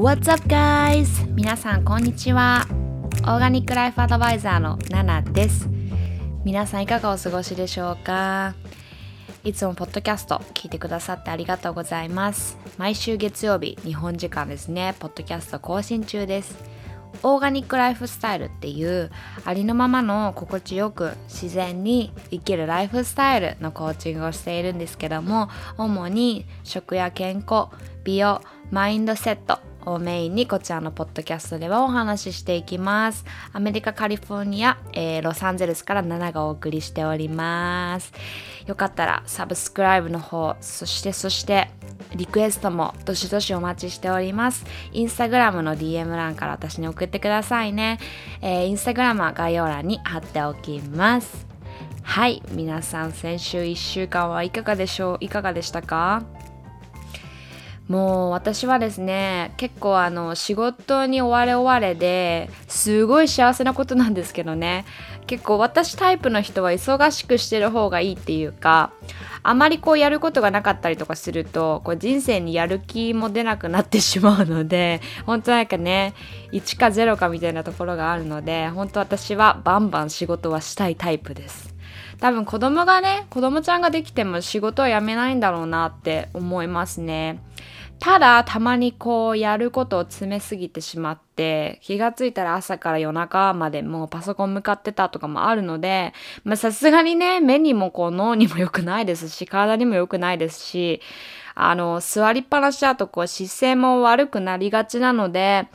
[0.00, 1.30] What's up guys?
[1.34, 2.66] 皆さんこんにちは。
[2.70, 5.68] オーガニックライフアドバイザーのナナです。
[6.42, 8.54] 皆さんいかがお過ごしでしょうか？
[9.44, 12.56] いつもポッドキャスト聞いてくださってありがとうございます。
[12.78, 16.56] 毎週月曜日、日本時間ですね、ポッドキャスト更新中です。
[17.22, 19.10] オーガニックライフスタイルっていう
[19.44, 27.66] ありのままの心地よく自然に生きるライフスタイルのコーチングをしているんですけども主に食や健康
[28.04, 28.40] 美容
[28.70, 33.24] マインドセットをメインにこちらのポッドキャストではお話ししていきます。
[33.52, 38.12] アメリカ・カリフォルニア、えー、ロサンゼルスから7がお送りしております。
[38.66, 41.68] よかったらサブスクライブの方、そしてそして
[42.14, 44.64] リクエストもどしどしお待ちしております。
[44.92, 47.98] インスタグラムの DM 欄から私に送ってくださいね。
[48.40, 51.46] えー、インスタグラムは概要欄に貼っておきます。
[52.02, 56.22] はい、皆さん先週1週間はいかがでしょういかがでしたか？
[57.90, 64.84] もう私はですね結構あの仕事に追われ追われですごい幸せなことなんですけどね。
[65.26, 68.92] 結構私タイプの人は忙しくしてる方がいいっていうか
[69.44, 76.14] あまりこうやることがなかったりとかするとこう人生にやる気も出なくなってしまうので 本当なんかね
[76.52, 81.74] 1か0かみたいなところがあるので本当私はバンバン仕事はしたいタイプです。
[82.20, 87.40] 多分子供がね子供ちゃんができても仕事は辞めないんだろうなって思いますね。
[88.00, 96.12] ただたまにこうやることを詰めすぎてしまって気がついたら朝から夜中までもうパソコン向かってたとかもあるので
[96.42, 101.02] まさすがにね目にもこう脳にも良くないですし体にも良くないですし
[101.54, 105.68] あの座りっぱなしだとこう姿勢も悪くなりがちなので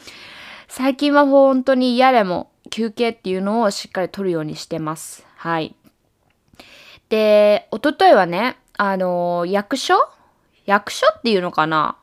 [0.68, 5.26] 最近は本当に嫌でも休憩っていうのをしっかり取るようにしてます。
[5.38, 5.76] はい。
[7.10, 9.96] で、おとといはね、あの、役所？
[10.66, 11.98] 役所っていうのかな？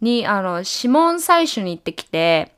[0.00, 2.52] に、あの、指紋採取に行ってきて、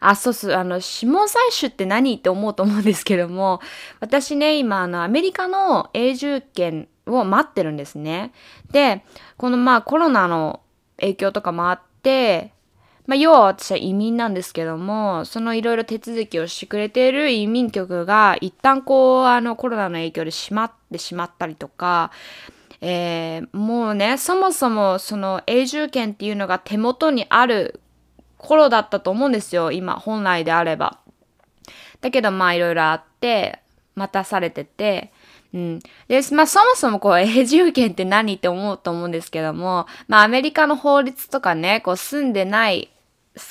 [0.00, 3.60] あ、そうそう、あの、指紋採取って何って思うと思うんですけども、
[4.00, 8.32] 私ね、今、あの、アメリカの永住権を待ってるんですね。
[8.70, 9.04] で、
[9.36, 10.60] このまあコロナの
[10.98, 12.52] 影響とかもあって、
[13.06, 22.10] まあ、要は私は移民なんですけども、そのいろいろ手続きをしてくれている移民局が一旦こう、あのコロナの影響で閉まってしまったりとか、
[22.86, 27.80] えー、もうね、そもそもその永住権っていうのが手元にある
[28.36, 30.98] 頃だったと思うんですよ、今、本来であれば。
[32.02, 33.60] だけどまあいろいろあって、
[33.94, 35.12] 待たされてて、
[35.54, 35.78] うん。
[36.08, 42.90] で、まあそもそもこう永住権って何って思うと思うんですけども、まあアメリカの法律とかね、こう住んでない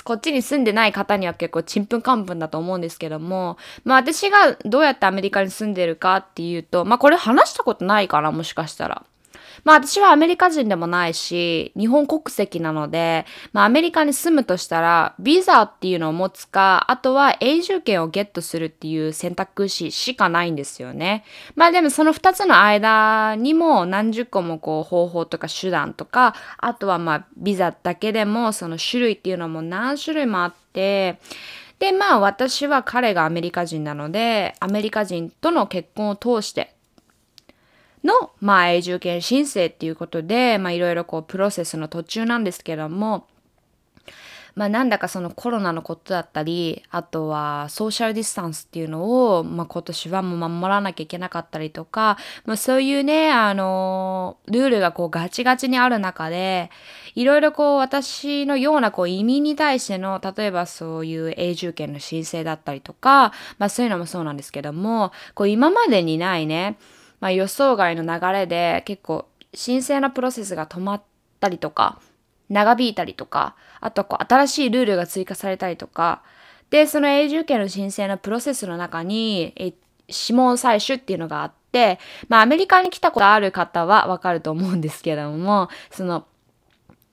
[0.03, 9.03] こっちに住んでない方には結構ちんぷんかんぷんだと思うんですけども、まあ私がどうやってアメリカに住んでるかっていうと、まあこれ話したことないかな、もしかしたら。
[9.63, 21.23] まあ私はアメリカ人でもないし、日本国籍なので、まあアメリカに住むとしたら、ビザっていうのを持つか、あとは永住権をゲットするっていう選択肢しかないんですよね。
[21.55, 31.19] まあでもその二つの間にも何十個もこう方法とか手段とか、あとはまあビザだけでもその種類っていうのも何種類もあって、
[31.79, 36.72] で、まあ私は彼がアメリカ人なので、アメリカ人との結婚を通して
[38.03, 43.27] の、まあ、永住権申請っていうことで、まあ、いろいろこう、プロセスの途中なんですけども、
[44.55, 56.69] まあ、なんだかそのコロナのことだったり、あとはソーシャルディスタンスっていうのを、まあ、今年はもう守らなきゃいけなかったりとか、まあ、そういうね、あの、ルールがこうガチガチにある中で、
[57.15, 66.77] いろいろこう私のようなこう移民に対しての、例えばそういう永住権の申請だったりとか、まあそういうのもそうなんですけども、こう今までにないね、
[67.23, 71.03] まあ、予想外の流れで結構申請のプロセスが止まっ
[71.39, 72.01] たりとか
[72.49, 76.21] 長引いたりとかあとこう新しいルールが追加されたりとか
[76.69, 79.53] でその永住権の申請のプロセスの中に
[80.09, 81.97] 指紋採取っていうのがあって
[82.27, 86.25] まあアメリカに来たことある方はわかると思うんですけどもその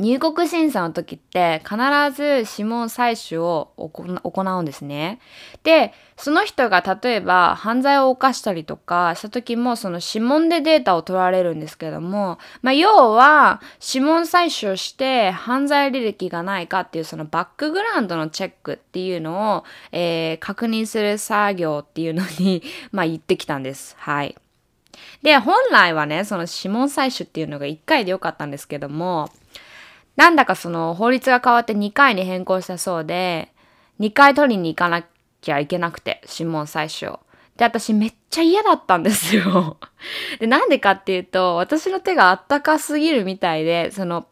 [0.00, 1.77] 入国審査の時って必
[2.16, 5.21] ず指紋採取を行うんですね。
[5.63, 23.97] で、その人が例えば犯罪を犯したりとかした時もその指紋でデータを取られるんですけども、まあ、要は指紋採取をして犯罪履歴がないかっていうそのバックグラウンドのチェックっていうのを、えー、確認する作業っていうのに まあ言ってきたんです。
[23.98, 24.34] はい。
[25.22, 29.30] で、本来はね、その指紋採取っていうのが1回でよかったんですけども、
[30.21, 33.55] なんだかその法律が変わって2回に変更したそうで、
[34.01, 35.03] 2回取りに行かな
[35.41, 37.21] きゃいけなくて、指紋採取を。
[37.57, 39.78] で、私めっちゃ嫌だったんですよ。
[40.39, 44.27] で、なんでかっていうと、私の手があったかすぎるみたいで、その、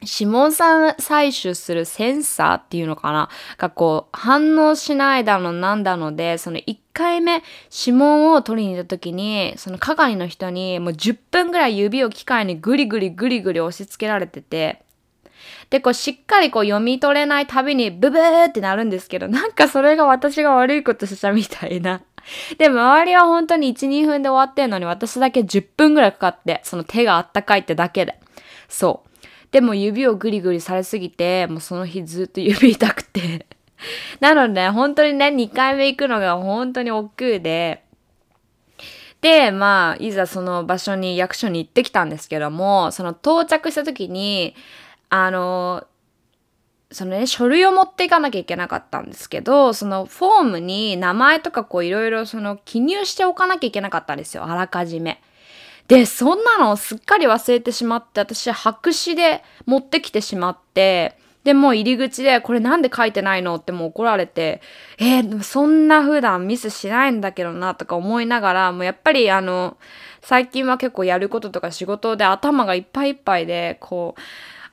[0.00, 3.28] 指紋さん採取するセンサーっていうのかな？
[3.58, 14.85] がこう反応しないだのなんだので、その1回目指紋を取りに行った時に、その係の人にもう10分ぐらい指を機械にグリグリグリグリ押し付けられてて、
[15.70, 22.02] で、こうしっかりこう読み取れないたびにブブーってなるんですけど、なんかそれが私が悪いことしたみたいな。
[22.58, 28.18] で、周りは本当に1、2分で終わってんのに私だけ10分ぐらいかかって、その手があったかいってだけで。
[28.68, 29.26] そう。
[29.52, 33.46] でも指をグリグリされすぎて、もうその日ずっと指痛くて
[34.20, 37.82] なので、本当にね、2回目行くのが本当に億劫で、
[39.20, 44.54] で、まあ、いざその場所に、役所に行ってきたんですけども、その到着した時に、
[45.10, 45.86] あの、
[46.92, 55.20] そのね、書類を持っていかなきゃいけなかったんですけど、そのフォームに名前とかこういろいろその記入しておかなきゃいけなかったんですよ、あらかじめ。
[55.88, 64.60] で、そんなのをすっかり忘れてしまって、私白紙で持ってきてしまって、で、もう入り口で、これなんで書いてないのってもう怒られて、
[64.98, 69.76] えー、そんな普段ミスしないんだけどなとか思いながら、もうやっぱりあの、
[70.22, 74.20] 最近は結構やることとか仕事で頭がいっぱいいっぱいで、こう、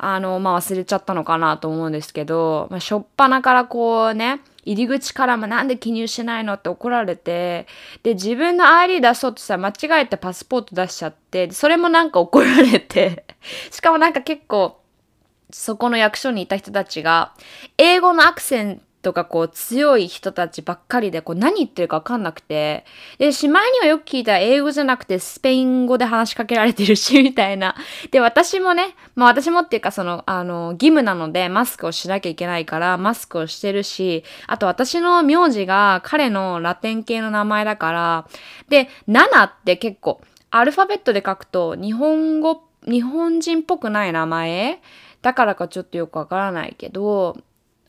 [0.03, 7.67] あの、まあ忘れちゃったのかなと思うんですけど、まあ、しょっぱなからこうね、入り口からもなんで記入しないのって怒られて、
[8.03, 13.25] で、自分の ID 出そうとしたら間違えてパスポート出しちゃって、それもなんか怒られて、
[13.71, 14.79] しかもなんか結構、
[15.51, 17.33] そこの役所にいた人たちが、
[17.77, 22.85] 英語のアクセントとかこう強い人たちばっかりでこう何言ってるかわかんなくて、
[23.19, 27.75] で、しまいにはよく聞いたら英語じゃなくてスペイン語で話しかけられてるし、みたいな。
[28.09, 38.27] で、私もね、まあ私もっていうかその、あの、義務なのでマスクをしなきゃいけないからマスクをしてるし、あと私の名字が彼のラテン系の名前だから、
[38.69, 44.79] で、7って結構、アルファベットで書くと日本語、日本人っぽくない名前？
[45.21, 47.37] だからかちょっとよくわからないけど、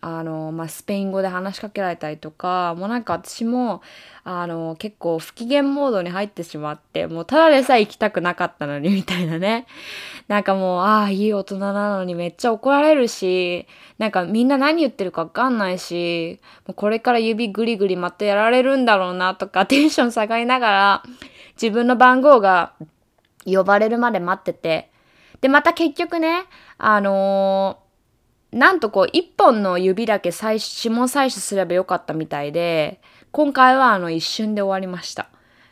[0.07, 3.81] あの、まあ、スペイン語で話しかけられたりとか、もうなんか私も、
[4.23, 9.67] あの、結構不機嫌モードに入ってしまって、もうただでさえ行きたくなかったのに、みたいなね。
[10.29, 13.67] なんかもう、ああ、いい大人なのにめっちゃ怒られるし、
[13.97, 21.03] なんかみんな何言ってるかわかんないし、もうこれから指ぐりぐりまたやられるんだろうなとか、 テンション下がりながら、
[21.55, 22.73] 自分の番号が
[23.47, 24.91] 呼ばれるまで待ってて、
[25.41, 26.45] で、また結局ね、
[26.77, 27.84] あのー
[28.55, 30.39] なんとこう一本の指だけ指
[30.89, 33.01] 紋採取すればよかったみたいで、
[33.33, 35.29] 今回はあの一瞬で終わりました。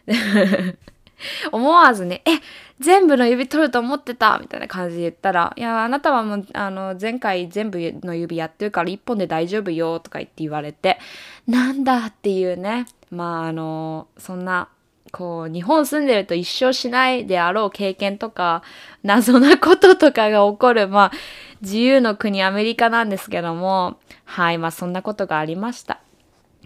[1.53, 2.41] 思わずね、え、
[2.81, 10.99] 全部の指取ると思ってたみたいな感じで言ったら、いや、あなたはもう、あの、前回全部の指やってるから一本で大丈夫よとか言って言われて、
[11.47, 14.69] なんだっていうね、まあ、あの、そんな、
[15.13, 18.63] こう、日本住んでると一生しないであろう経験とか、
[19.03, 21.13] 謎なこととかが起こる、まあ、
[21.61, 26.01] 自由の国アメリカなんですけども、はい、まあそんなことがありました。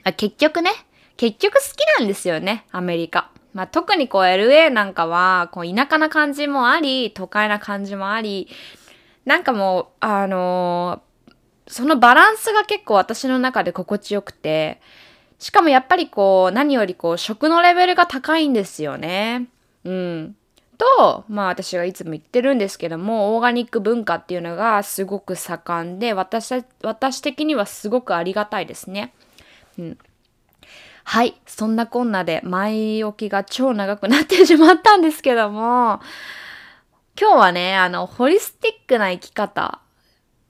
[0.05, 0.71] あ結局ね、
[1.17, 3.31] 結局好きなんですよね、アメリカ。
[3.53, 8.49] まあ特にこう LA なんかは、こう田舎な感じもあり、都会な感じもあり、
[9.25, 11.33] なんかもう、あのー、
[11.67, 14.81] そのバランスが結構私の中で心地よくて、
[15.39, 19.49] しかもやっぱりこう、何よりこう、食のレベルが高いんですよね。
[19.85, 20.37] うん。
[20.77, 29.13] と、まあ私がいつも言ってるんですけども、オーガニック文化っていうのがすごく盛んで、私、私的にはすごくありがたいですね。
[29.79, 29.99] うん。
[31.05, 31.41] はい。
[31.47, 36.01] そんなこんなで前置きが超長くなってしまったんですけども、
[37.19, 39.81] 今日はね、あの、ホリスティックな生き方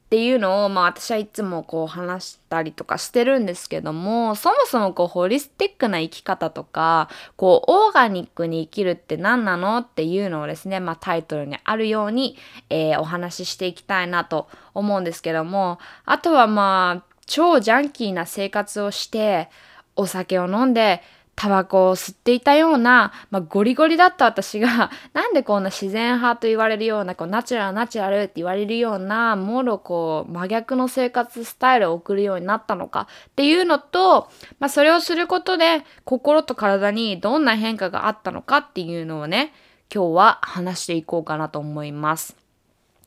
[0.06, 12.36] っていうのを、まあ私はいつもこう話したりとかしてるんですけども、そもそもこうホリスティックな生き方とか、こうオーガニックに生きるって何なのっていうのをですね、まあタイトルにあるように、
[12.70, 19.50] えー、お話ししていきたいなと思うんですけども、あとはまあ超ジャンキーな生活をして、
[19.96, 21.02] お酒を飲んで、
[21.36, 39.52] タバコを吸っていたような、まあ、ゴリゴリだった私が、 なんでこんな自然派と言われるような、こうナチュラルナチュラルって言われるような、もろこう真逆の生活スタイルを送るようになったのかっていうのと、まあ、それをすることで心と体にどんな変化があったのかっていうのをね、
[39.94, 42.34] 今日は話していこうかなと思います。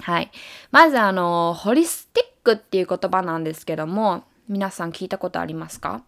[0.02, 0.32] はい。
[0.72, 6.04] まずあの、ホリスティックっていう言葉なんですけども、皆さん聞いたことありますか？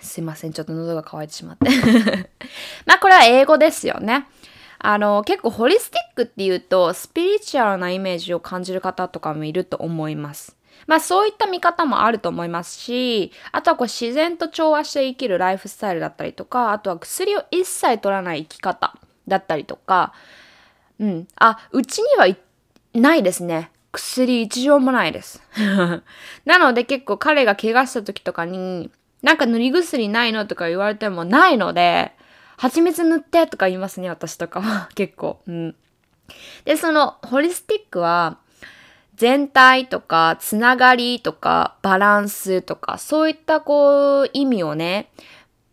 [0.00, 0.52] すいません。
[0.52, 1.68] ちょっと喉が渇いてしまって
[2.86, 4.26] まあこれは英語ですよね。
[4.78, 10.56] あの、結構ホリスティックっていうと、スピリチュアルなイメージを感じる方とかもいると思います。
[10.86, 18.96] まあそういった見方もあると思いますし、あとはこう自然と調和して生きるライフスタイルだったりとか、あとは薬を一切取らない生き方
[19.28, 20.14] だったりとか、
[20.98, 21.28] うん。
[21.36, 22.34] あ、うちには
[22.94, 23.70] ないですね。
[23.92, 25.42] 薬一錠もないです。
[26.44, 28.90] なので結構彼が怪我した時とかに、
[29.22, 30.46] なんか塗り薬ないの？
[30.46, 32.12] とか言われてもないので、
[32.56, 34.88] 蜂蜜塗ってとか言いますね、私とかは。
[34.96, 35.40] 結構。
[35.46, 35.76] うん。
[36.64, 38.38] で、その、ホリスティックは、
[39.14, 45.10] 全体とか、つながりとか、バランスとか、そういったこう、意味をね、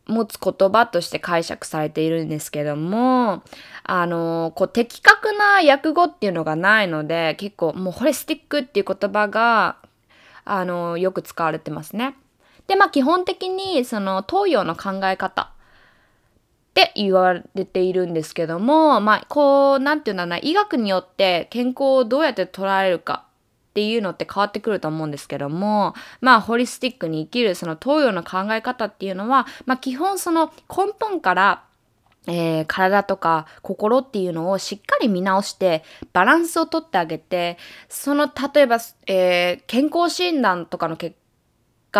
[0.05, 3.43] 持つ言葉として解釈されているんですけども、
[3.83, 9.77] あの、こう、的確な訳語っていうのがないので、結構もうホリスティックっていう言葉が、
[10.45, 12.15] あの、よく使われてますね。
[12.67, 15.47] で、まあ基本的にその東洋の考え方っ
[16.73, 23.25] て言われているんですけども、まあこう、なんていうんだろうな、医学によって健康をどうやって捉えるか
[23.71, 31.63] っていうのって変わってくると思うんですけども、まあ、ホリスティックに生きるその東洋の考え方っていうのは、まあ、基本その根本から
[32.29, 37.57] えー、体とか心っていうのをしっかり見直してバランスをとってあげて
[37.87, 41.26] その例えば、えー、健康診断とかの結果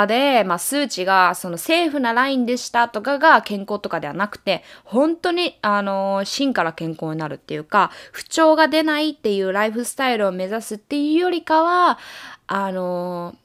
[0.06, 11.98] で、まあ、数値がそのセーフなラインでしたとかが健康とかではなくて、本当に、あの、芯から健康になるっていうか、不調が出ないっていうライフスタイルを目指すっていうよりかは、
[12.46, 13.36] あの、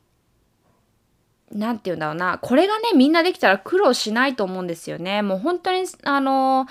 [1.52, 2.38] なんて言うんだろうな。
[2.38, 5.23] これがね、みんなできたら苦労しないと思うんですよね。
[5.23, 6.66] もう本当に、あの、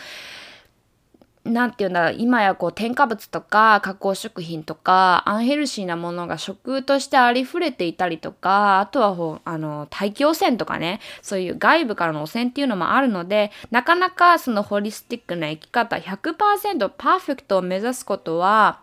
[1.43, 18.79] なんて言うんだ、今やこう添加物とか加工食品とかアンヘルシーなものが食としてありふれていたりとか、あとはほあの大気汚染とかね、そういう外部からの汚染っていうのもあるので、なかなかそのホリスティックな生き方100%パーフェクトを目指すことは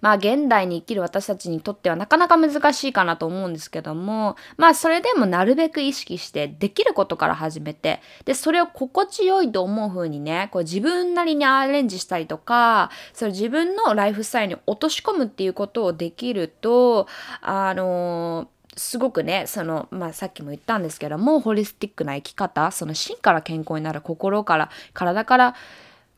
[0.00, 17.06] まあ現代に生きる私たちにとってはなかなか難しいかなと思うんですけども、まあそれでもなるべく意識してできることから始めて、で、それを心地よいと思う風にね、こう自分なりにアレンジしたりとか、それ自分のライフスタイルに落とし込むっていうことをできると、
[17.40, 18.48] あの
[18.78, 25.54] すごくね、その、まあ、さっきも言ったんですけども、ホリスティックな生き方、その芯から健康になる、心から、体から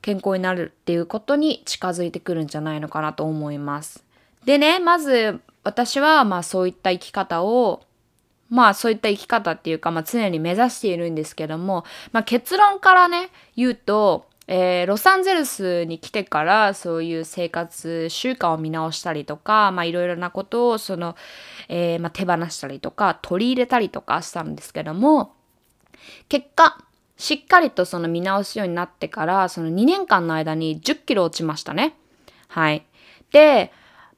[0.03, 4.05] 健康になるっていうことに近づいてくるんじゃないのかなと思います。
[4.45, 7.83] でね、まず私はまあそういった生き方を
[8.49, 21.15] まあそういった生き方っていうか、まあ、常に目指しているんですけども、まあ、結論からね言うと、えー、ロサンゼルスに来てからそういう生活習慣を見直したりとかいろいろなことをその、
[21.69, 25.35] えー、まあ、手放したりとか取り入れたりとかしたんですけども
[26.29, 26.77] 結果
[27.21, 31.95] しっかりとその見直すようになってから、その2年間の間に10キロ落ちましたね。
[32.49, 32.87] はい。
[33.31, 33.73] で、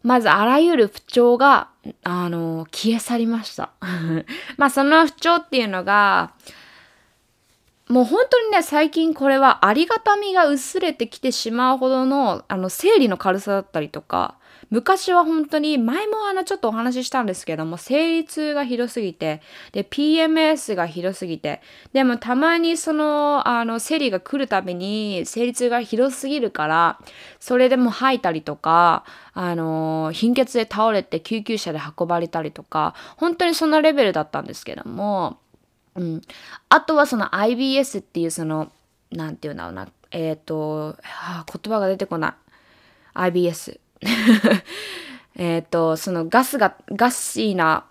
[0.05, 1.69] まずあらゆる不調が、
[2.05, 3.71] あの、消え去りました。
[4.57, 6.33] まあその不調っていうのが、
[7.89, 14.37] もう本当にね、最近これはありがたみが薄れてきてしまうほどの、あの、生理の軽さだったりとか、
[14.73, 21.61] 昔は本当に、前もあのちょっとお話ししたんですけども、生理痛がひどすぎて、で、PMS がひどすぎて、
[21.93, 26.99] でもたまにその、あの、生理が来るたびに、生理痛がひどすぎるから、
[27.39, 35.37] それでも吐いたりとか、あの、貧血で倒れて救急車で運ばれたりとか、本当にそんなレベルだったんですけども、
[35.97, 36.23] うん。
[36.71, 38.73] あとはその IBS っていうその、
[39.11, 42.35] なんていうんだろうな、えっ、ー、と、はあ、言葉が出てこない。
[43.15, 43.82] IBS。
[45.37, 47.87] えっと、そのガスが、ガッシーな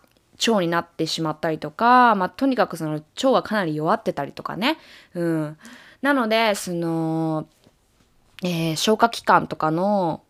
[0.47, 4.77] 腸になってしまったりとか、まあ、とにかくその腸がかなり弱ってたりとかね。
[5.13, 5.57] うん。
[6.01, 7.47] なので、その、
[8.43, 10.23] えー、消化器官とかの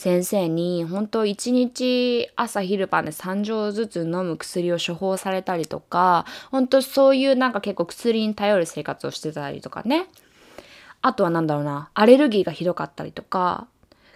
[0.00, 10.06] 先生に本当1日朝昼晩で3錠ずつ飲む薬を処方されたりとか本当そういうなんか結構薬に頼る生活をしてたりとかね
[11.02, 13.66] あとは何だろうなアレルギーがひどかったりとか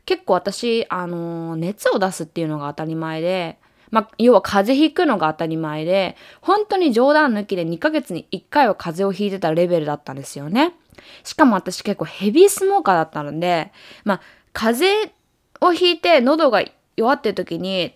[0.06, 3.58] 結構私、あのー、熱を出すっていうのが当たり前で、
[3.90, 10.74] まあ、要は風邪ひくのが当たり前で、本当に冗談抜きで2ヶ月に1回は風邪をひいてたレベルだったんですよね。
[11.22, 13.72] しかも私結構ヘビースモーカーだったので、
[14.04, 14.20] まあ、
[14.52, 15.12] 風邪
[15.60, 16.64] をひいて喉が
[16.96, 17.94] 弱ってる時に、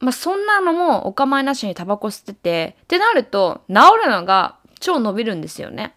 [0.00, 3.74] まあ、そんなのもお構いなしにタバコ吸ってて、ってなると治
[4.06, 5.94] るのが超伸びるんですよね。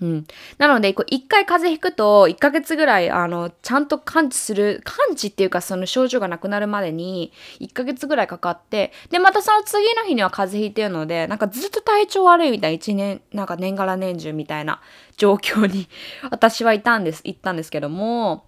[0.00, 0.26] うん。
[0.58, 14.82] なので、こう、一回風邪ひくと、1ヶ月ぐらい、あの、ちゃんと感知する、感知っていうか、その症状がなくなるまでに、1ヶ月ぐらいかかって、で、またその次の日には風邪ひいてるので、なんかずっと体調悪いみたいな、1年、なんか年がら年中みたいな
[15.16, 15.88] 状況に
[16.30, 18.44] 私はいたんです、行ったんですけども、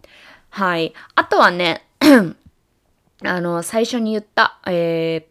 [0.50, 0.92] はい。
[1.14, 1.86] あとはね、
[3.24, 5.26] あの、最初に言った、え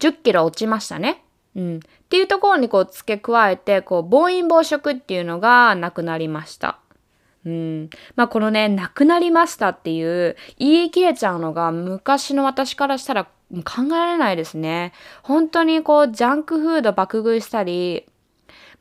[0.00, 1.22] ー、10キロ落ちましたね。
[1.54, 1.80] うん。
[2.12, 6.78] っていうところにこう付け加えて、こう、暴飲暴食っていうのがなくなりました。
[7.46, 7.88] うん。
[8.16, 14.92] まあこのね、なくなりましたっていう言い切れちゃうのが昔の私からしたら考えられないですね。
[15.22, 18.04] 本当にこうジャンクフード爆食いしたり、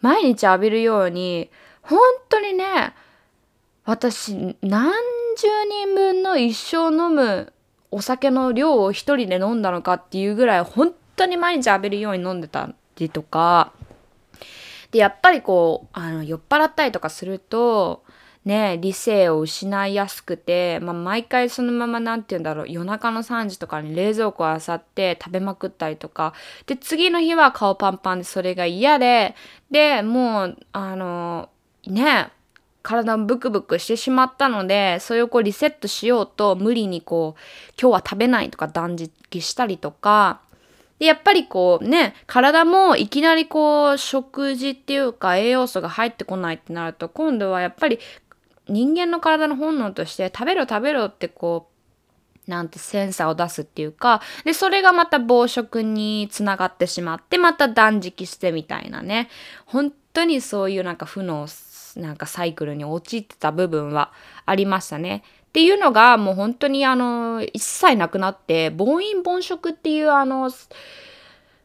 [0.02, 1.50] 毎日浴びるように、
[1.84, 2.94] 本当にね、
[3.86, 4.92] 私何
[5.38, 7.54] 十人分の一生飲む
[7.92, 13.72] お酒の量を一人で飲んだのかっていうぐらい本当に毎日浴びるように飲んでたりとか、
[14.92, 18.04] で、やっぱりこう、あの、酔っ払ったりとかすると、
[18.44, 26.34] ね、理性を失いやすくて、まあ、毎回そのまま何て言うんだろう夜中の3時とかに冷蔵庫を漁って食べまくったりとか。
[26.66, 29.36] で次の日は顔パンパンでそれが嫌で
[29.70, 31.50] でもうあの
[31.86, 32.32] ね
[32.82, 40.42] 体もブクブクしてしまったのでそれをこうリセットしようと無理にこう今日は食べないとか断食したりとか。
[41.02, 47.98] で、やっぱりこうね、体もいきなりこう食事っていうか栄養素が入ってこないってなると、今度はやっぱり
[48.70, 51.70] 人間の体の本能として食べろ食べろってこ
[52.48, 59.28] う、なんてセンサーを出すっていうか、で、それがまた暴食につながってしまって、また断食してみたいなね。
[59.66, 61.48] 本当にそういうなんか負の
[61.96, 64.12] なんかサイクルに陥ってた部分は
[64.46, 65.24] ありましたね。
[65.52, 70.50] っていうのがもう本当にあの一切なくなって暴飲暴食っていうあの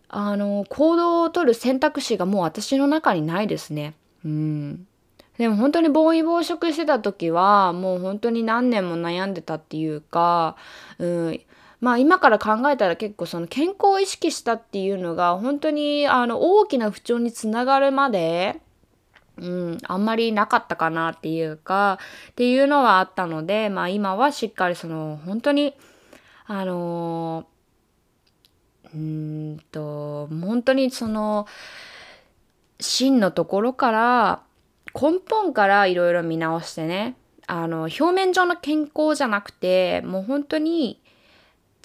[0.08, 3.94] あの行動をとる選択肢がもう私の中にないですね。
[4.24, 4.88] うん。
[5.38, 10.56] でも本当に暴飲暴食してた時はもう本当に何年も悩んでたっていうか、
[10.98, 11.40] うん、
[11.80, 18.60] まあ今から考えたら結構その健康を意識したっていうのが本当にあの大きな不調につながるまで
[19.38, 21.98] うん、あんまりなかったかなっていうか、
[22.30, 25.74] っていうのはあったので、まあ今はしっかりその、本当に、
[26.46, 27.46] あの
[28.94, 31.46] うんと、本当にその、
[32.80, 34.42] 真のところから、
[34.94, 37.16] 根本からいろいろ見直してね、
[37.46, 41.00] あの、表面上の健康じゃなくて、もう本当に、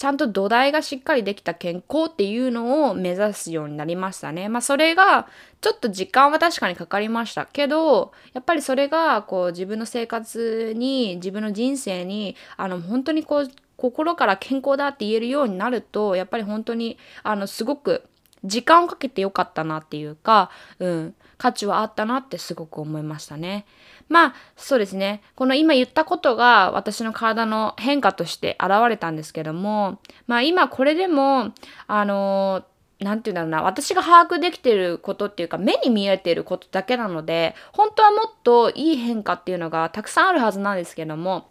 [0.02, 4.50] ちゃんと土台がしっかりできた健康っていうのを目指すようになりましたね。
[4.50, 5.28] まあそれが
[5.62, 18.02] ちょっと時間は確かにかかりましたけどやっぱりそれがこう自分の生活に自分の人生にあの本当にこう心から健康だって言えるようになるとやっぱり本当にあのすごく
[18.44, 20.50] 時間をかけてよかったなっていうか、
[20.80, 23.68] うん、価値はあったなってすごく思いましたね。
[24.12, 31.54] まあそうですねこの今言ったことが私の体の変化として現れたんですけどもまあ今これでも
[31.88, 32.66] あの
[33.00, 41.48] 何て言うんだろうな私が把握できてることっていうか目に見えてることだけなので本当はもっといい変化っていうのがたくさんあるはずなんですけども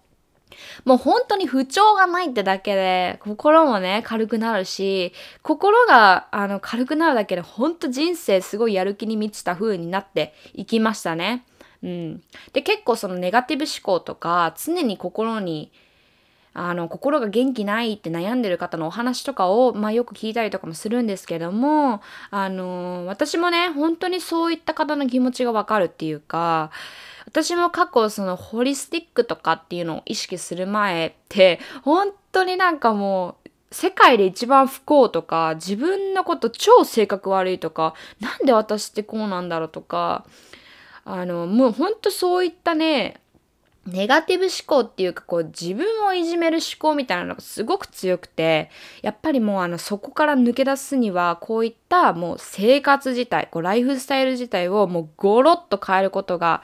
[0.85, 11.44] もう本当に不調がないってだけで心もね軽くなるし心があの軽くなるだけで本当人生すごいやる気に満ちた風になっていきましたね。
[11.83, 15.73] うん、で結構そのネガティブ思考とか常に心に
[16.53, 26.71] あの心が元気ないって悩んでる方のお話とかを、まあ、よく聞いたりとかもするんですけどもあの私もね本当にそういった方の気持ちがわかるっていうか
[27.27, 40.25] 私も過去そのホリスティックとかっていうのを意識する前って本当になんかもう世界で一番不幸とか自分のこと超性格悪いとかなんで私ってこうなんだろうとか
[41.05, 43.21] あのもうほんとそういったね
[43.87, 48.71] ネガティブ思考っていうかこう自分をいじめる思考みたいなのがすごく強くて
[49.03, 56.63] やっぱりもうあのそこから抜け出すにはこういったもう生活自体こうライフスタイル自体をもうゴロッと変えることが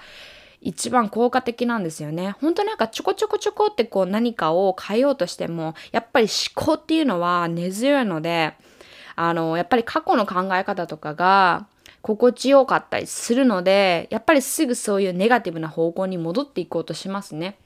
[0.60, 2.34] 一番効果的なんですよね。
[2.40, 8.54] 本当なんかちょこちょこちょこってこう何かを変えようとしても、やっぱり思考っていうのは根強いので、
[9.14, 11.68] あの、やっぱり過去の考え方とかが
[12.06, 17.58] 心地よかったりするので、やっぱりすぐそういうネガティブな方向に戻っていこうとしますね。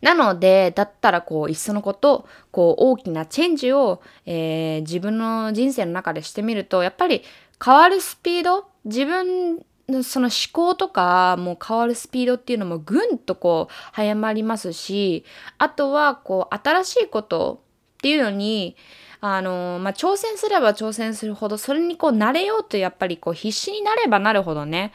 [0.00, 7.22] なので、だったらこう、いっそのこと、こう、大きなチェンジを、えー、自分の人生の中でしてみると、やっぱり
[7.62, 9.64] 変わるスピード、自分
[10.04, 15.24] その思考とかも変わるスピードっていうのもぐんとこう早まりますし
[15.58, 18.76] あとはこう新しいことっていうのに
[19.22, 24.92] あのまあ、挑戦すれば挑戦するほどそれにこう慣れようとやっぱりこう必死になればなるほどね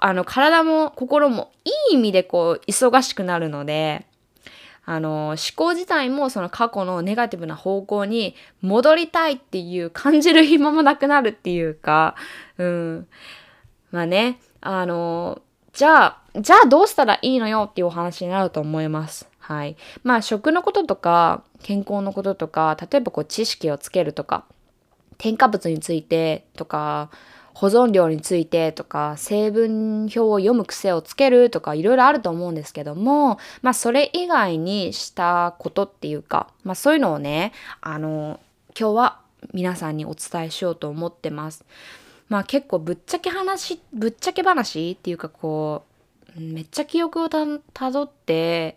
[0.00, 4.06] あの体も心もいい意味でこう忙しくなるので
[4.84, 12.16] あの思考自体もその過去のネガティブな方向に戻りたいっていう感じる暇もなくなるっていうか
[12.58, 13.08] うん
[13.94, 15.40] まあね、あの、
[15.72, 19.30] じゃあ、じゃあどうしたらいいのよっていうお話になると思います。
[19.46, 19.76] はい。
[20.02, 24.46] まあ食のこととか健康のこととか例えばこう知識をつけるとか
[25.18, 27.10] 添加物についてとか
[27.52, 37.52] 保存料についてとか成分表を読む癖をつけるとかいろいろあると思うんですけどもまあそれ以外にしたことっていうかまあそういうのをね
[37.82, 38.40] あの
[38.78, 39.20] 今日は
[39.52, 41.66] 皆さんにお伝えしようと思ってます。
[42.30, 45.84] まあ結構ぶっちゃけ話ぶっちゃけ話っていうかこ
[46.34, 48.76] うめっちゃ記憶をたどって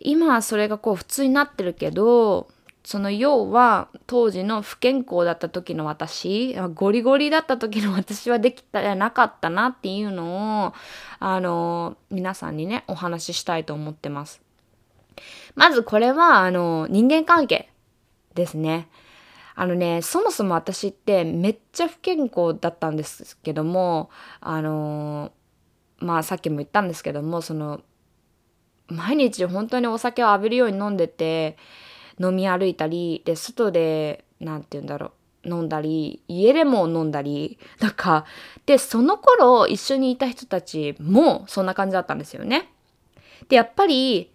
[0.00, 2.48] 今はそれがこう普通になってるけど
[2.82, 10.74] その要は当時の不健康だった時の私ゴリゴリだった時の私はできたらなかったなっていうのを
[11.18, 14.40] あの皆さんにねお話ししたいと思ってます。
[15.54, 17.68] まずこれはあの人間関係
[18.34, 18.88] ですね。
[19.54, 24.08] あのねそもそも私ってめっちゃ不健康だったんですけども
[24.40, 25.32] あの
[25.98, 27.82] まあさっきも言ったんですけどもその
[28.90, 31.56] 毎日本当にお酒を浴びるように飲んでて
[32.20, 35.12] 飲み歩いたりで外で何て言うんだろ
[35.44, 38.26] う飲んだり家でも飲んだりなんか
[38.66, 42.68] でその頃一緒にいた人たちもそんな感じだったんですよね。
[43.48, 44.30] でやっぱり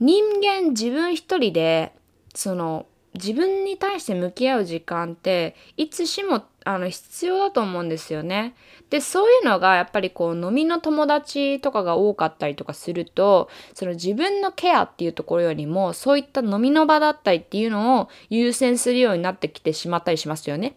[0.00, 1.94] 人間自分一人で
[2.34, 8.54] その自分に対して向き合う時間っていつしもあの必要だと思うんですよね。
[8.90, 20.76] でそういうのがやっぱりこう飲みの友達とかが多かったりとかするとその自分のケアっていうところよりもそういった飲みの場だったりっていうのを優先するようになってきてしまったりしますよね。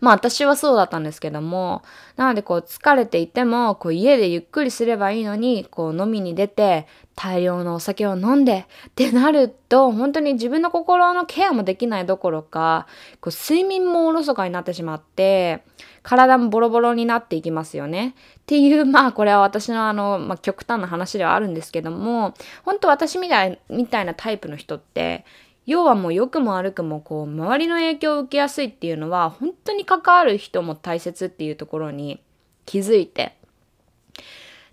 [0.00, 1.82] まあ私はそうだったんですけども、
[2.16, 12.86] なのでこう疲れていても、こう家でゆっくりすればいいのに、こう飲みに出て大量のお酒を飲んでってなると、本当に自分の心のケアもできないどころか、
[13.20, 15.62] こう睡眠もおろそかになってしまって、
[16.02, 18.14] 体もボロボロになっていきますよね。
[18.40, 25.24] っていう、まあこれは私のあの、まあ、極端な話ではあるんですけども、本当私みたいみたいなタイプの人って、
[25.66, 32.20] 要はもう良くも悪くもこう周りの影響を受けやすいっていうのは本当に関わる人も大切っていうところに
[32.66, 33.36] 気づいて。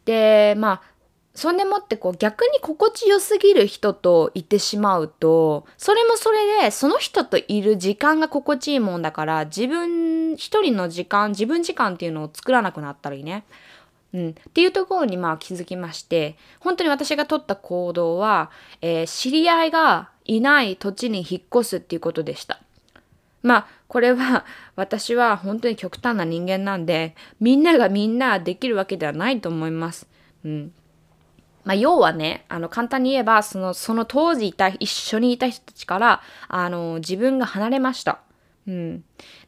[0.05, 0.91] でまあ
[1.33, 13.45] そんでもってこう逆に心地よすぎる人といてしまうとそれもそれでその人といる時間が心地いいもんだから自分一人の時間自分時間っていうのを作らなくなったりね。
[14.13, 18.51] うん、っていうところにまあ気づきまして本当に私が取った行動は、
[18.81, 22.61] えー、知り合いがいない土地に引っ越すっていうことでした。
[23.43, 24.45] まあこれは
[24.77, 30.07] 私は本当に極端な人間なんでみんながみんなできるわけではないと思います。
[30.45, 30.71] うん
[31.65, 38.19] まあ、要はねあの簡単に言えばそのその当時いた一緒にいた人たちからあの自分が離れました。
[38.67, 39.03] うん、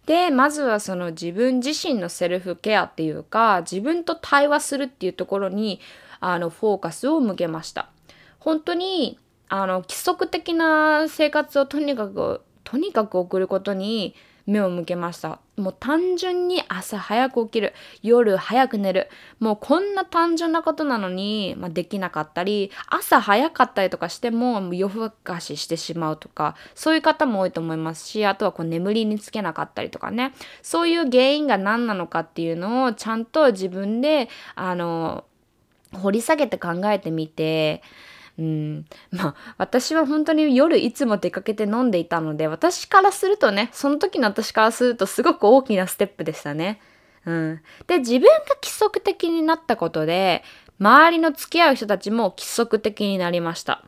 [0.06, 5.80] でまずはその自分自身のセルフケアっていうか自分と対話するっていうところに
[6.19, 7.89] あのフォーカスを向けました。
[8.39, 9.17] 本当に
[9.56, 14.16] あの規則的な生活をとにかくとにかく送ることに
[14.48, 15.42] 目を向けました。
[15.58, 30.34] もう単純に朝早く起きる夜早く寝るもうこんな単純なことなのに、まあ、できなかったり朝早かったりとかしても夜更かししてしまうとかそういう方も多いと思いますしあとはこう眠りにつけなかったりとかね。
[30.63, 35.26] そういう原因が何なのかっていうのをちゃんと自分であの
[35.94, 37.84] 掘り下げて考えてみて
[38.38, 46.80] うん、まあ私は本当に夜いつも出かけて飲んでいたので私からするとねその時の私からするとすごく大きなステップでしたね。
[47.26, 50.43] うん、で自分が規則的になったことで
[50.80, 53.84] 周りの付き合う人たちも規則的になりました。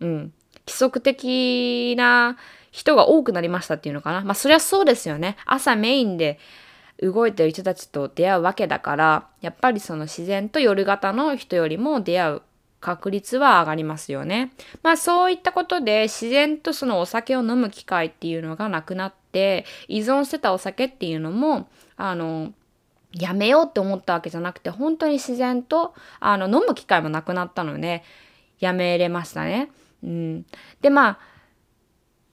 [0.00, 0.32] うん、
[0.66, 2.38] 規則的な
[2.70, 4.22] 人が多くなりましたっていうのかな。
[4.22, 5.36] まあそりゃそうですよね。
[5.44, 6.38] 朝メインで
[7.02, 12.42] 動いてる人たちと出会うわけだからやっぱりその自然と夜型の人よりも出会う
[12.82, 14.52] 確率は上がりますよね。
[14.82, 22.52] まあそういったことで自然とそのお酒を飲む機会っていうのがなくなって依存してたお酒っていうのもあの
[23.14, 28.02] やめようって思ったわけじゃなくて本当に自然とあの飲む機会もなくなったので
[28.58, 29.70] やめれましたね。
[30.02, 30.46] うん、
[30.80, 31.18] でまあ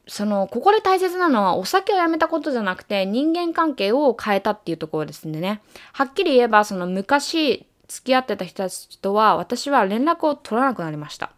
[0.07, 5.61] そのここで大切なのはお酒をやめたことじゃなくて人間関係を変えたっていうところですんでね。
[5.93, 11.31] はっきり言えばその昔付き合ってた人たちとは私は連絡を取らなくなりました。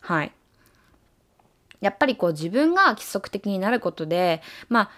[0.00, 0.32] はい。
[1.80, 4.90] やっぱりこう自分が規則的になることで、まあ、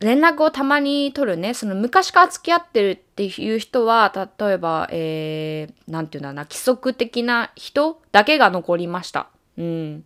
[0.00, 9.28] 連絡をたまに取るね、その昔から付き合ってるっていう人は、例えば、えー、ていうんだな、規則的な人だけが残りました。
[9.56, 10.04] うん。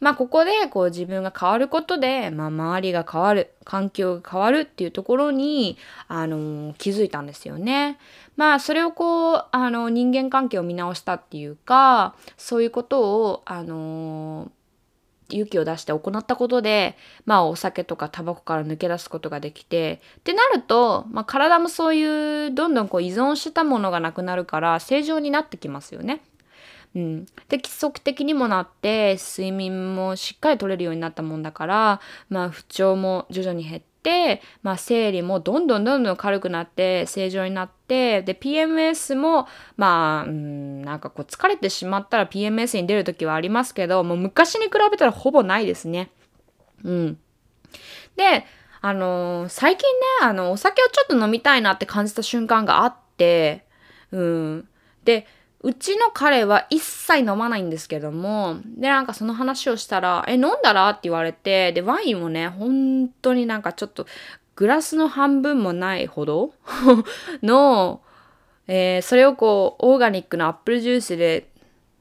[0.00, 7.98] まあここでこう自分が変わることで、まあ周りが変わる、環境が変わるっていうところに、あのー、気づいたんですよね。
[8.36, 14.50] まあそれをこう、あの人間関係を見直したっていうか、そういうことを、あの
[15.32, 26.20] 勇気を出して行ったことで、まあ、お酒とかタバコから抜け出すことができてってなると、まあ、体もそういうどんどんこう依存したものがなくなるから正常になってきますよね。
[26.94, 33.91] うん、で規則的にもなって睡眠もしっかり取れるようになったもんだから、まあ、不調も徐々に減って、
[34.62, 46.10] まあ、生理もどんどんどんどん軽くなって正常になってで PMS もまあ、うん、なんかこう疲れてしまったら PMS に出る時はありますけどもう昔に比べたらほぼないですね。
[46.82, 47.18] うん、
[48.16, 48.44] で
[48.80, 53.64] あのー、最近ねあのお酒をちょっと飲みたいなって感じた瞬間があって
[54.10, 54.68] うん
[55.04, 55.26] で
[55.62, 60.90] うちの彼は一切飲まないんですけども、で、なんかその話をしたら、え、飲んだら？
[60.90, 64.06] って言われて、で、ワインもね、本当になんかちょっと、
[64.56, 66.52] グラスの半分もないほど
[67.42, 68.02] の、
[68.66, 71.48] えー、それをこう、オーガニックのアップルジュースで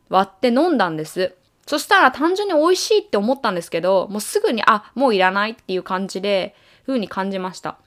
[0.10, 1.36] 割って飲んだんです。
[1.68, 6.56] そしたら単純に美味しいって思ったんですけど、もうすぐに、あ、もういらないっていう感じで、
[6.88, 7.78] 風に感じました。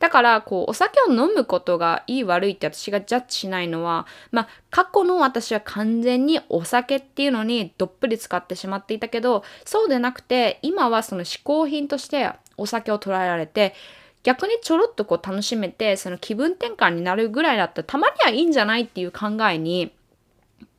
[0.00, 13.74] だから、こう、お酒を飲むことがいい悪いって私がジャッジしないのは、まあ、過去の私は完全にお酒っていうのにどっぷり使ってしまっていたけど、そうでなくて、今はその嗜好品としてお酒を捉えられて、
[14.22, 19.92] 逆にちょろっとこう楽しめて、その気分転換になるぐらいだったら、たまにはいいんじゃないっていう考えに、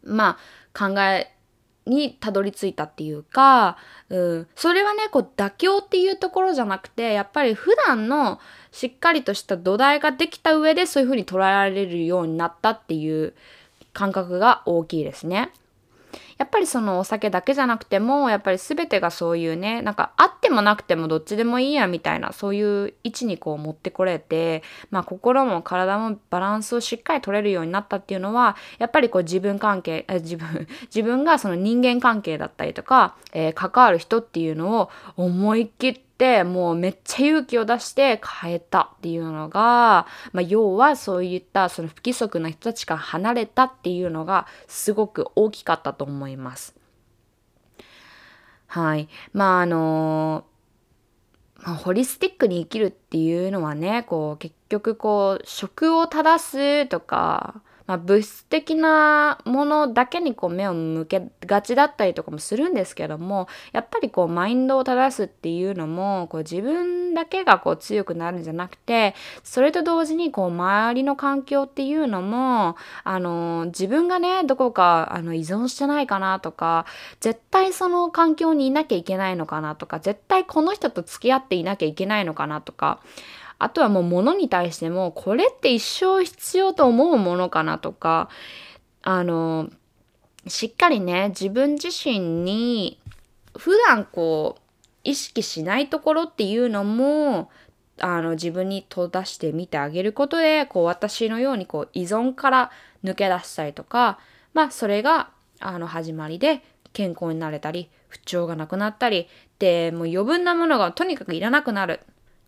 [0.03, 0.39] ま
[0.73, 1.30] あ、考え
[1.85, 3.77] にたどり着いたっていうか、
[4.09, 8.39] うん、それはねこう妥協っていうところじゃなくてやっぱり普段の
[8.71, 13.33] しっかりとした土台ができた上でそういうふうに捉えられるようになったっていう
[13.93, 15.51] 感覚が大きいですね。
[16.41, 36.10] やっぱりそのお酒だけじゃなくてもやっぱり全てがそういうねなんかあってもなくてもどっちでもいいやみたいなそういう位置にこう持ってこれてまあ心も体もバランスをしっかり取れるようになったっていうのはやっぱりこう自分関係自分 自分がその人間関係だったりとか、えー、関わる人っていうのを思い切って
[36.43, 46.75] もうめっちゃ勇気を出して変えたっていうのが、まあ、要はそういったその不規則な人たちから離れたっていうのがすごく大きかったと思います。
[48.67, 49.09] はい。
[49.33, 50.45] まああの
[51.63, 76.85] まあ、ホリスティックに生きるっていうのはねこう結局こう食を正すとかまあ、物質的なものだけにこう目を向けがちだったりとかもするんですけどもやっぱりこうマインドを正すっていうのもこう自分だけがこう強くなるんじゃなくてそれと同時にこう周りの環境っていうのもあの自分がねどこかあの依存してないかなとか
[77.19, 83.01] 絶対その環境にいなきゃいけないのかなとか絶対この人と付き合っていなきゃいけないのかなとか
[83.61, 88.29] あとはもう物に対してもこれって一生必要と思うものかなとか
[89.03, 89.69] あの
[90.47, 92.99] しっかりね自分自身に
[93.55, 94.61] 普段こう
[95.03, 97.51] 意識しないところっていうのも
[97.99, 102.71] あの自分に閉ざしてみてあげることでこう私のようにこう依存から
[103.03, 104.17] 抜け出したりとか
[104.55, 109.27] まあそれがあの始まりで健康になれたり不調がなくなったり
[109.59, 111.99] でもう余分なものがとにかくいらなくなる。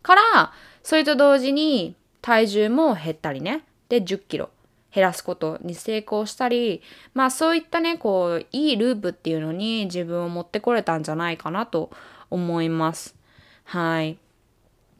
[0.03, 3.63] からそれと同時に体重も減ったりね。
[3.89, 4.49] で10キロ。
[4.93, 6.83] 減らすことに成功したり
[7.15, 11.89] まあそういったねこういいループっていうのに自分を持ってこれたんじゃないかなと
[12.29, 13.15] 思います。
[13.63, 14.19] はい。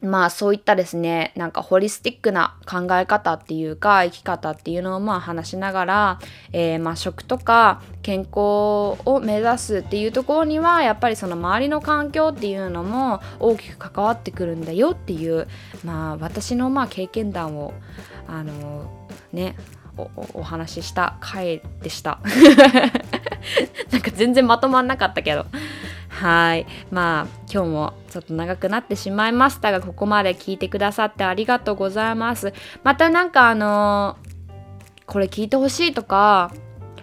[0.04, 6.20] まあそういったですねなんかホリスティックな考え方っていうか生き方っていうのをまあ話しながら、
[6.52, 15.48] えー、まあ食とか健康を目指すっていうところにはやっぱりその周りの環境っていうのも大きく関わってくるんだよっていう
[15.84, 17.72] まあ私のまあ経験談を
[18.26, 19.56] あのね
[19.96, 22.20] おお話しした回でした。
[23.90, 25.46] なんか全然まとまんなかったけど。
[26.08, 26.66] はい。
[26.92, 32.52] まあ今日もちょっと長くなってしまいましたがここまで聞いてくださってありがとうございます。
[32.84, 34.16] またなんかあの
[35.06, 36.52] これ聞いてほしいとか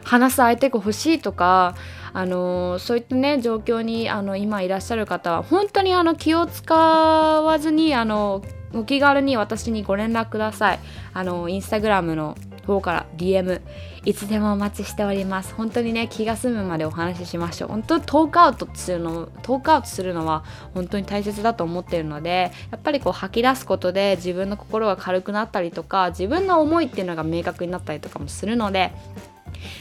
[0.03, 1.75] 話す相手が欲しいとか
[2.13, 8.41] あのそういったね状況にあの今いらっしゃる方は本当にあの気を使わずにあの
[8.73, 10.79] お気軽に私にご連絡ください。
[11.13, 13.61] あのインスタグラムの方から DM
[14.05, 15.53] いつでもお待ちしております。
[15.53, 17.69] 本当にね気が済むまでお話ししましょう。
[17.69, 20.43] 本当トークアウトするのトークアウトするのは
[20.73, 28.91] 本当に大切だと思っているのでやっぱりこう吐き出すことで自分の心が軽くなったりとか自分の思いっていうのが明確になったりとかもするので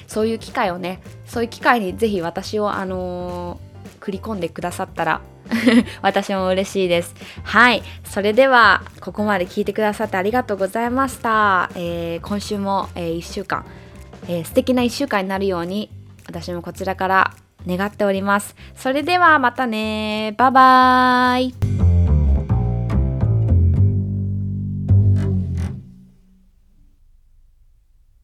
[0.06, 5.20] そういう機会をねそういう機会にぜひ私をあのー、繰り込んでくださったら
[6.02, 7.14] 私も嬉しいです。
[7.42, 7.82] はい。
[8.04, 11.70] それでは、ここまで聞いてくださってありがとうございました。
[11.74, 13.64] えー、今週も、えー、1週間、
[14.28, 15.90] えー、素敵な1週間になるように、
[16.26, 17.34] 私もこちらから
[17.66, 18.54] 願っております。
[18.76, 20.34] それではまたね。
[20.36, 21.99] バイバーイ。